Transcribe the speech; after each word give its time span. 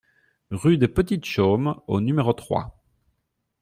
Rue 0.49 0.79
des 0.79 0.87
Petites 0.87 1.25
Chaumes 1.25 1.79
au 1.85 2.01
numéro 2.01 2.33
trois 2.33 2.75